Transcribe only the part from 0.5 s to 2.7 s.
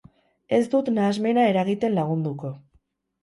Ez dut nahasmena eragiten lagunduko.